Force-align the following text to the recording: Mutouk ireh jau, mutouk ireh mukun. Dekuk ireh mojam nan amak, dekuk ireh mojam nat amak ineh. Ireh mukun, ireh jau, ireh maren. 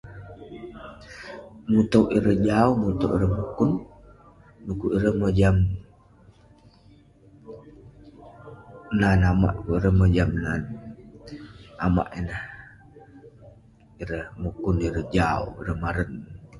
Mutouk 1.71 2.07
ireh 2.17 2.39
jau, 2.47 2.69
mutouk 2.81 3.11
ireh 3.15 3.31
mukun. 3.37 3.71
Dekuk 4.65 4.93
ireh 4.97 5.15
mojam 5.21 5.55
nan 8.99 9.21
amak, 9.31 9.55
dekuk 9.57 9.77
ireh 9.79 9.93
mojam 9.99 10.29
nat 10.43 10.63
amak 11.85 12.07
ineh. 12.19 12.43
Ireh 14.01 14.25
mukun, 14.41 14.75
ireh 14.87 15.05
jau, 15.15 15.41
ireh 15.61 15.77
maren. 15.83 16.11